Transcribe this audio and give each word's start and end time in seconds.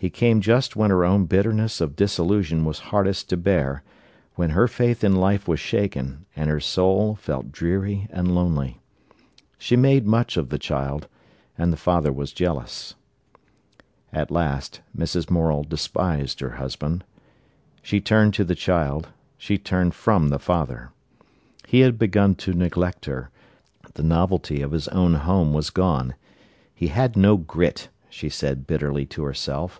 He 0.00 0.08
came 0.08 0.40
just 0.40 0.76
when 0.76 0.88
her 0.88 1.04
own 1.04 1.26
bitterness 1.26 1.78
of 1.78 1.94
disillusion 1.94 2.64
was 2.64 2.78
hardest 2.88 3.28
to 3.28 3.36
bear; 3.36 3.82
when 4.34 4.48
her 4.52 4.66
faith 4.66 5.04
in 5.04 5.14
life 5.16 5.46
was 5.46 5.60
shaken, 5.60 6.24
and 6.34 6.48
her 6.48 6.58
soul 6.58 7.16
felt 7.16 7.52
dreary 7.52 8.06
and 8.10 8.34
lonely. 8.34 8.78
She 9.58 9.76
made 9.76 10.06
much 10.06 10.38
of 10.38 10.48
the 10.48 10.58
child, 10.58 11.06
and 11.58 11.70
the 11.70 11.76
father 11.76 12.10
was 12.14 12.32
jealous. 12.32 12.94
At 14.10 14.30
last 14.30 14.80
Mrs. 14.96 15.28
Morel 15.30 15.64
despised 15.64 16.40
her 16.40 16.52
husband. 16.52 17.04
She 17.82 18.00
turned 18.00 18.32
to 18.32 18.44
the 18.44 18.54
child; 18.54 19.08
she 19.36 19.58
turned 19.58 19.94
from 19.94 20.30
the 20.30 20.38
father. 20.38 20.92
He 21.68 21.80
had 21.80 21.98
begun 21.98 22.36
to 22.36 22.54
neglect 22.54 23.04
her; 23.04 23.28
the 23.92 24.02
novelty 24.02 24.62
of 24.62 24.72
his 24.72 24.88
own 24.88 25.12
home 25.16 25.52
was 25.52 25.68
gone. 25.68 26.14
He 26.74 26.86
had 26.86 27.18
no 27.18 27.36
grit, 27.36 27.90
she 28.08 28.30
said 28.30 28.66
bitterly 28.66 29.04
to 29.04 29.24
herself. 29.24 29.78